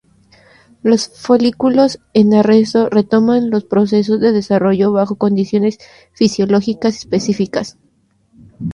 [0.81, 5.77] Los folículos en arresto retoman los procesos de desarrollo bajo condiciones
[6.15, 7.77] fisiológicas específicas.